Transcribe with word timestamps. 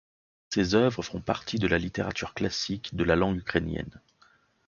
Ses 0.49 0.73
œuvres 0.73 1.03
font 1.03 1.21
partie 1.21 1.59
de 1.59 1.67
la 1.67 1.77
littérature 1.77 2.33
classique 2.33 2.95
de 2.95 3.03
la 3.03 3.15
langue 3.15 3.37
ukrainienne. 3.37 4.01